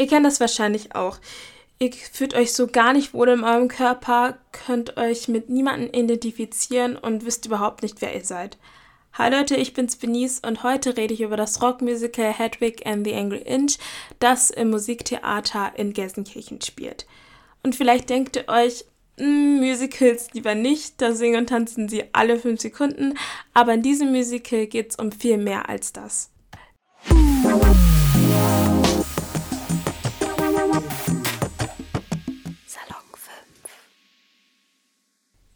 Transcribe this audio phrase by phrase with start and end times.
[0.00, 1.18] Ihr kennt das wahrscheinlich auch.
[1.78, 6.96] Ihr fühlt euch so gar nicht wohl in eurem Körper, könnt euch mit niemandem identifizieren
[6.96, 8.56] und wisst überhaupt nicht, wer ihr seid.
[9.12, 13.14] Hi Leute, ich bin's Benice und heute rede ich über das Rockmusical Hedwig and the
[13.14, 13.76] Angry Inch,
[14.20, 17.04] das im Musiktheater in Gelsenkirchen spielt.
[17.62, 18.86] Und vielleicht denkt ihr euch,
[19.18, 23.18] hm, Musicals lieber nicht, da singen und tanzen sie alle fünf Sekunden,
[23.52, 26.30] aber in diesem Musical geht's um viel mehr als das.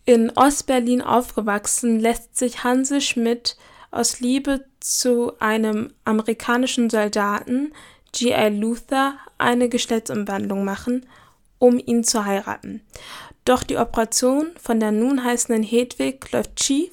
[0.07, 3.57] In Ostberlin aufgewachsen, lässt sich Hansel Schmidt
[3.91, 7.73] aus Liebe zu einem amerikanischen Soldaten,
[8.13, 8.51] G.I.
[8.51, 11.07] Luther, eine Geschlechtsumwandlung machen,
[11.59, 12.83] um ihn zu heiraten.
[13.47, 16.93] Doch die Operation von der nun heißenden Hedwig läuft schief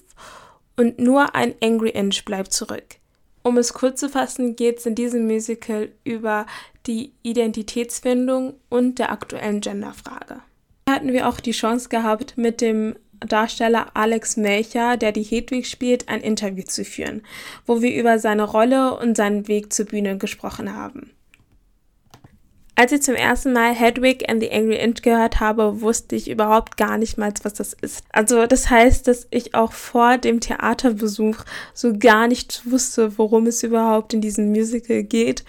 [0.78, 2.96] und nur ein Angry Inch bleibt zurück.
[3.44, 6.46] Um es kurz zu fassen, geht es in diesem Musical über
[6.88, 10.42] die Identitätsfindung und der aktuellen Genderfrage
[10.90, 16.10] hatten wir auch die Chance gehabt, mit dem Darsteller Alex Melcher, der die Hedwig spielt,
[16.10, 17.22] ein Interview zu führen,
[17.66, 21.12] wo wir über seine Rolle und seinen Weg zur Bühne gesprochen haben.
[22.76, 26.78] Als ich zum ersten Mal Hedwig and the Angry Inch gehört habe, wusste ich überhaupt
[26.78, 28.04] gar nicht mal, was das ist.
[28.12, 31.36] Also das heißt, dass ich auch vor dem Theaterbesuch
[31.76, 35.44] so gar nicht wusste, worum es überhaupt in diesem Musical geht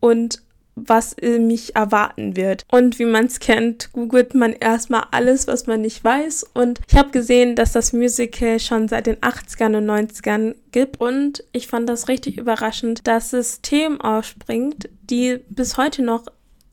[0.00, 0.42] und
[0.76, 2.64] was mich erwarten wird.
[2.70, 6.46] Und wie man es kennt, googelt man erstmal alles, was man nicht weiß.
[6.54, 11.00] Und ich habe gesehen, dass das Musical schon seit den 80ern und 90ern gibt.
[11.00, 16.26] Und ich fand das richtig überraschend, dass es Themen aufspringt, die bis heute noch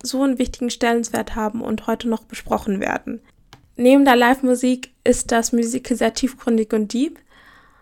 [0.03, 3.22] so einen wichtigen Stellenwert haben und heute noch besprochen werden.
[3.75, 7.19] Neben der Live-Musik ist das Musical sehr tiefgründig und deep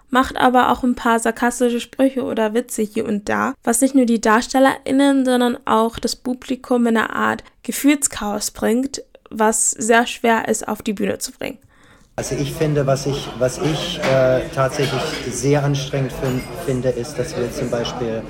[0.10, 4.06] macht aber auch ein paar sarkastische Sprüche oder Witze hier und da, was nicht nur
[4.06, 10.68] die DarstellerInnen, sondern auch das Publikum in einer Art Gefühlschaos bringt, was sehr schwer ist,
[10.68, 11.60] auf die Bühne zu bringen.
[12.16, 17.38] Also ich finde, was ich, was ich äh, tatsächlich sehr anstrengend find, finde, ist, dass
[17.38, 18.24] wir zum Beispiel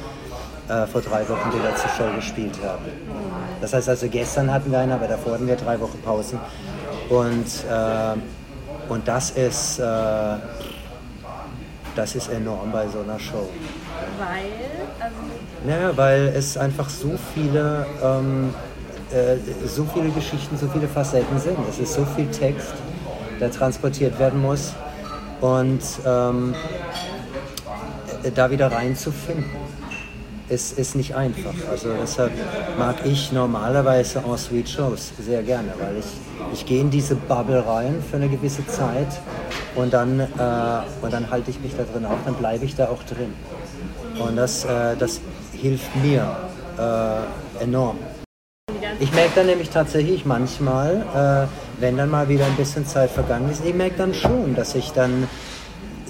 [0.67, 2.85] äh, vor drei Wochen die letzte Show gespielt haben.
[3.61, 6.40] Das heißt also, gestern hatten wir eine, aber davor hatten wir drei Wochen Pausen.
[7.09, 9.84] Und, äh, und das ist äh,
[11.99, 13.49] das ist enorm bei so einer Show.
[14.17, 14.51] Weil?
[15.01, 15.15] Also
[15.65, 18.53] naja, weil es einfach so viele, ähm,
[19.11, 19.35] äh,
[19.67, 21.57] so viele Geschichten, so viele Facetten sind.
[21.69, 22.73] Es ist so viel Text,
[23.41, 24.73] der transportiert werden muss.
[25.41, 26.55] Und ähm,
[28.23, 29.45] äh, da wieder reinzufinden,
[30.47, 31.53] ist, ist nicht einfach.
[31.69, 32.31] Also deshalb
[32.77, 36.05] mag ich normalerweise En-Suite-Shows sehr gerne, weil ich,
[36.53, 39.19] ich gehe in diese Bubble rein für eine gewisse Zeit
[39.75, 40.24] und dann, äh,
[41.02, 43.34] und dann halte ich mich da drin auf, dann bleibe ich da auch drin.
[44.20, 45.22] Und das, äh, das
[45.53, 46.36] hilft mir
[46.78, 47.97] äh, enorm.
[49.00, 53.50] Ich merke dann nämlich tatsächlich manchmal, äh, wenn dann mal wieder ein bisschen Zeit vergangen
[53.50, 55.28] ist, ich merke dann schon, dass ich dann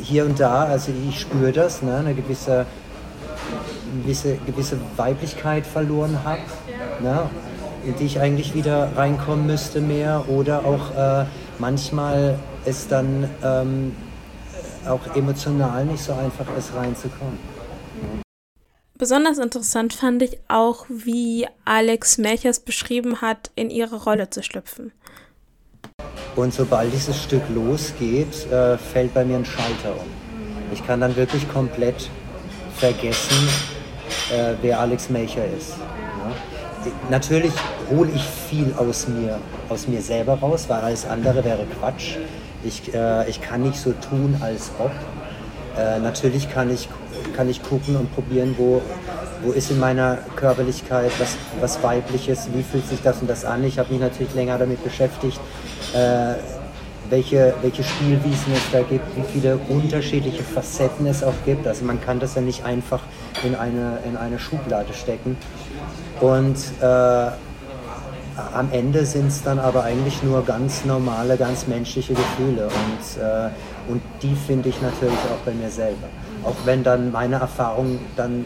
[0.02, 2.66] hier und da, also ich spüre das, ne, eine gewisse,
[4.02, 6.42] gewisse, gewisse Weiblichkeit verloren habe,
[7.02, 7.30] ne,
[7.86, 11.26] in die ich eigentlich wieder reinkommen müsste mehr oder auch äh,
[11.60, 13.96] manchmal es dann ähm,
[14.88, 17.38] auch emotional nicht so einfach ist, reinzukommen.
[18.98, 24.92] Besonders interessant fand ich auch, wie Alex Melchers beschrieben hat, in ihre Rolle zu schlüpfen.
[26.36, 30.08] Und sobald dieses Stück losgeht, äh, fällt bei mir ein Schalter um.
[30.74, 32.10] Ich kann dann wirklich komplett
[32.76, 33.48] vergessen,
[34.32, 35.76] äh, wer Alex Melcher ist.
[35.78, 36.92] Ja?
[37.10, 37.54] Natürlich
[37.90, 42.18] hole ich viel aus mir, aus mir selber raus, weil alles andere wäre Quatsch.
[42.64, 44.92] Ich, äh, ich kann nicht so tun, als ob.
[45.78, 46.90] Äh, natürlich kann ich,
[47.36, 48.82] kann ich gucken und probieren, wo,
[49.44, 53.64] wo ist in meiner Körperlichkeit was, was Weibliches, wie fühlt sich das und das an.
[53.64, 55.40] Ich habe mich natürlich länger damit beschäftigt,
[55.94, 56.34] äh,
[57.10, 61.66] welche, welche Spielwiesen es da gibt, wie viele unterschiedliche Facetten es auch gibt.
[61.66, 63.02] Also man kann das ja nicht einfach
[63.44, 65.38] in eine, in eine Schublade stecken.
[66.20, 67.32] Und äh,
[68.54, 73.50] am Ende sind es dann aber eigentlich nur ganz normale, ganz menschliche Gefühle und, äh,
[73.88, 76.08] und die finde ich natürlich auch bei mir selber.
[76.44, 78.46] Auch wenn dann meine Erfahrungen dann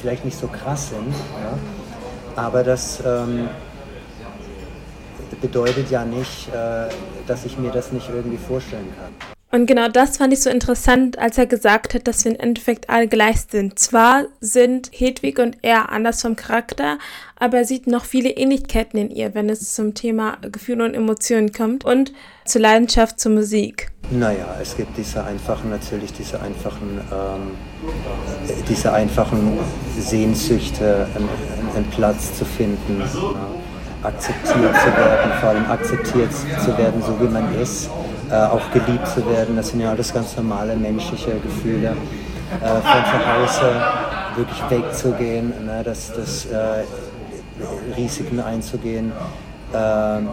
[0.00, 3.48] vielleicht nicht so krass sind, ja, aber das ähm,
[5.40, 6.88] bedeutet ja nicht, äh,
[7.26, 9.39] dass ich mir das nicht irgendwie vorstellen kann.
[9.52, 12.88] Und genau das fand ich so interessant, als er gesagt hat, dass wir im Endeffekt
[12.88, 13.78] alle gleich sind.
[13.78, 16.98] Zwar sind Hedwig und er anders vom Charakter,
[17.36, 21.52] aber er sieht noch viele Ähnlichkeiten in ihr, wenn es zum Thema Gefühle und Emotionen
[21.52, 22.12] kommt und
[22.44, 23.90] zur Leidenschaft zur Musik.
[24.12, 27.50] Naja, es gibt diese einfachen, natürlich diese einfachen, ähm,
[28.68, 29.58] diese einfachen
[29.98, 36.78] Sehnsüchte, ein, ein einen Platz zu finden, ja, akzeptiert zu werden, vor allem akzeptiert zu
[36.78, 37.90] werden, so wie man ist,
[38.30, 39.56] äh, auch geliebt zu werden.
[39.56, 41.96] Das sind ja alles ganz normale menschliche Gefühle.
[42.60, 43.82] Äh, von zu Hause
[44.36, 46.84] wirklich wegzugehen, ne, das, das äh,
[47.96, 49.12] Risiken einzugehen.
[49.72, 50.28] Ähm,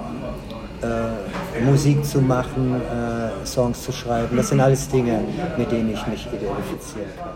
[0.81, 4.38] äh, Musik zu machen, äh, Songs zu schreiben.
[4.38, 5.21] Das sind alles Dinge,
[5.57, 7.29] mit denen ich mich identifizieren kann.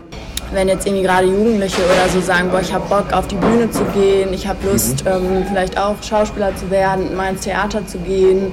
[0.52, 3.70] Wenn jetzt irgendwie gerade Jugendliche oder so sagen, boah, ich habe Bock auf die Bühne
[3.70, 5.10] zu gehen, ich habe Lust mhm.
[5.10, 8.52] ähm, vielleicht auch Schauspieler zu werden, mal ins Theater zu gehen,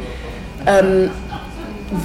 [0.66, 1.12] ähm,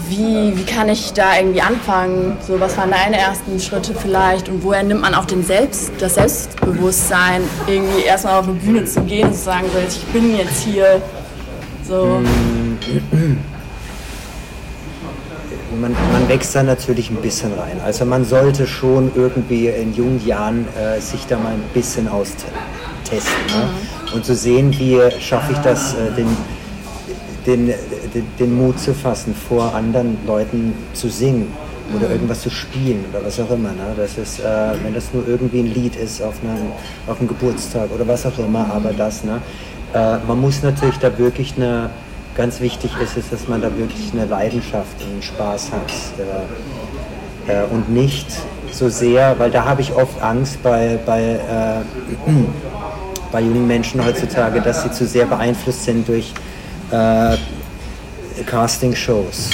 [0.09, 2.37] wie, wie kann ich da irgendwie anfangen?
[2.47, 6.15] So, was waren deine ersten Schritte vielleicht und woher nimmt man auch den Selbst, das
[6.15, 10.63] Selbstbewusstsein, irgendwie erstmal auf eine Bühne zu gehen und zu sagen, so, ich bin jetzt
[10.63, 11.03] hier
[11.87, 12.21] so.
[15.81, 17.81] Man, man, wächst da natürlich ein bisschen rein.
[17.85, 22.53] Also man sollte schon irgendwie in jungen Jahren äh, sich da mal ein bisschen austesten
[23.49, 23.69] ne?
[24.07, 24.15] mhm.
[24.15, 26.29] und zu sehen, wie schaffe ich das, äh, den,
[27.45, 27.75] den,
[28.15, 31.49] den, den, Mut zu fassen, vor anderen Leuten zu singen
[31.95, 32.13] oder mhm.
[32.13, 33.71] irgendwas zu spielen oder was auch immer.
[33.71, 33.95] Ne?
[33.97, 34.45] Das ist, äh,
[34.83, 36.73] wenn das nur irgendwie ein Lied ist auf einem,
[37.07, 39.25] auf einem Geburtstag oder was auch immer, aber das.
[39.25, 39.41] Ne?
[39.93, 41.91] Äh, man muss natürlich da wirklich eine,
[42.37, 45.91] ganz wichtig ist es, dass man da wirklich eine Leidenschaft und einen Spaß hat.
[46.19, 46.45] Äh,
[47.47, 48.27] äh, und nicht
[48.73, 52.31] so sehr, weil da habe ich oft Angst bei, bei, äh,
[53.33, 56.33] bei jungen Menschen heutzutage, dass sie zu sehr beeinflusst sind durch
[56.91, 57.37] äh,
[58.47, 59.51] Casting-Shows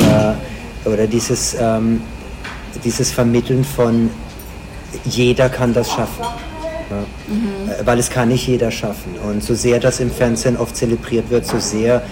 [0.00, 0.36] oder,
[0.84, 2.02] oder dieses, ähm,
[2.84, 4.10] dieses Vermitteln von
[5.04, 6.24] jeder kann das schaffen.
[6.90, 6.96] Ja.
[7.28, 7.86] Mhm.
[7.86, 9.14] Weil es kann nicht jeder schaffen.
[9.28, 12.02] Und so sehr das im Fernsehen oft zelebriert wird, so sehr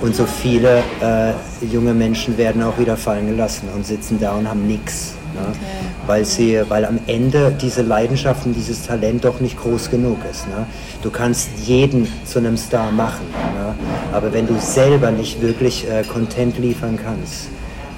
[0.00, 1.32] und so viele äh,
[1.66, 5.14] junge Menschen werden auch wieder fallen gelassen und sitzen da und haben nichts.
[5.34, 5.40] Ne?
[5.40, 5.58] Okay.
[6.06, 10.46] Weil, sie, weil am Ende diese Leidenschaft und dieses Talent doch nicht groß genug ist.
[10.48, 10.66] Ne?
[11.02, 13.74] Du kannst jeden zu einem Star machen, ne?
[14.12, 17.48] aber wenn du selber nicht wirklich äh, Content liefern kannst,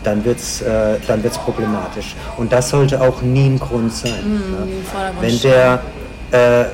[0.07, 2.15] dann wird es äh, dann wird's problematisch.
[2.37, 4.13] Und das sollte auch nie ein Grund sein.
[4.25, 5.13] Mhm, ne?
[5.21, 5.81] Wenn der,
[6.33, 6.67] äh, äh,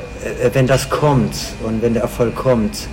[0.53, 2.89] wenn das kommt und wenn der Erfolg kommt,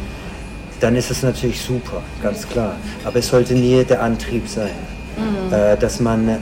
[0.80, 2.76] dann ist es natürlich super, ganz klar.
[3.04, 4.70] Aber es sollte nie der Antrieb sein.
[5.18, 5.54] Mhm.
[5.54, 6.36] Äh, dass man, äh,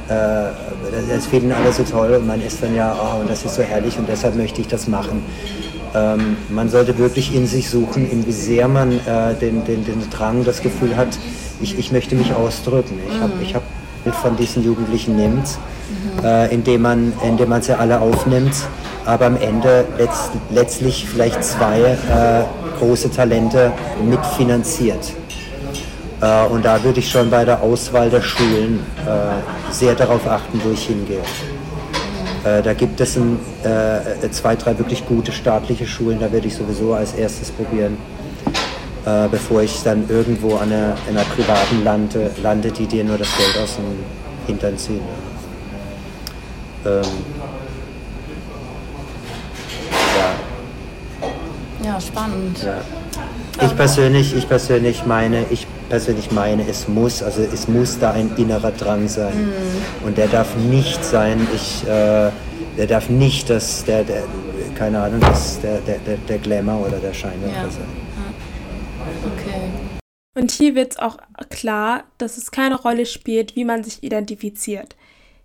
[1.09, 3.61] es finden alle so toll und man ist dann ja, oh, und das ist so
[3.61, 5.23] herrlich und deshalb möchte ich das machen.
[5.95, 10.09] Ähm, man sollte wirklich in sich suchen, in wie sehr man äh, den, den, den
[10.09, 11.09] Drang, das Gefühl hat,
[11.61, 12.99] ich, ich möchte mich ausdrücken.
[13.09, 13.63] Ich habe ich hab
[14.21, 15.47] von diesen Jugendlichen nimmt,
[16.19, 16.25] mhm.
[16.25, 18.55] äh, indem man, indem man sie alle aufnimmt
[19.07, 22.43] aber am Ende letzt, letztlich vielleicht zwei äh,
[22.77, 23.71] große Talente
[24.03, 25.13] mitfinanziert.
[26.21, 30.59] Äh, und da würde ich schon bei der Auswahl der Schulen äh, sehr darauf achten,
[30.63, 31.21] wo ich hingehe.
[32.43, 33.39] Äh, da gibt es ein,
[34.31, 37.97] zwei, drei wirklich gute staatliche Schulen, da würde ich sowieso als erstes probieren,
[39.31, 43.57] bevor ich dann irgendwo an einer, einer privaten lande, lande, die dir nur das Geld
[43.61, 43.85] aus dem
[44.45, 45.01] Hintern ziehen.
[46.85, 47.01] Ähm,
[51.83, 52.63] Ja, spannend.
[52.63, 53.65] Ja.
[53.65, 58.31] Ich persönlich, ich persönlich meine, ich persönlich meine, es muss, also es muss da ein
[58.37, 59.35] innerer Drang sein.
[59.35, 60.07] Mhm.
[60.07, 62.31] Und der darf nicht sein, ich, äh,
[62.77, 64.23] der darf nicht das, der, der,
[64.75, 67.69] keine Ahnung, das, der, der, der, der Glamour oder der Schein ja.
[67.69, 67.87] sein.
[69.25, 69.87] Okay.
[70.35, 71.17] Und hier wird es auch
[71.49, 74.95] klar, dass es keine Rolle spielt, wie man sich identifiziert.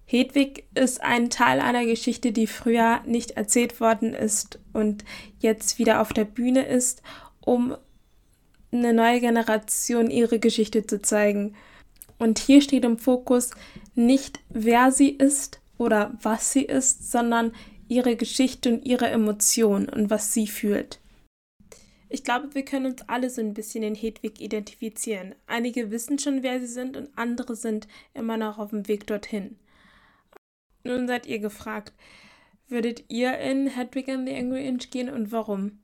[0.04, 5.04] Hedwig ist ein Teil einer Geschichte, die früher nicht erzählt worden ist und
[5.38, 7.00] jetzt wieder auf der Bühne ist,
[7.40, 7.74] um
[8.72, 11.54] eine neue Generation ihre Geschichte zu zeigen.
[12.18, 13.50] Und hier steht im Fokus
[13.94, 17.52] nicht, wer sie ist oder was sie ist, sondern
[17.88, 21.00] ihre Geschichte und ihre Emotionen und was sie fühlt.
[22.08, 25.34] Ich glaube, wir können uns alle so ein bisschen in Hedwig identifizieren.
[25.46, 29.56] Einige wissen schon, wer sie sind und andere sind immer noch auf dem Weg dorthin.
[30.84, 31.92] Nun seid ihr gefragt.
[32.68, 35.81] Würdet ihr in Hedwig and the Angry Inch gehen und warum?